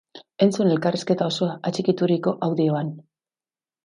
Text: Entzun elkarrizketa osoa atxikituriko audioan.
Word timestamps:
Entzun 0.43 0.69
elkarrizketa 0.75 1.27
osoa 1.33 1.57
atxikituriko 1.71 2.33
audioan. 2.49 2.91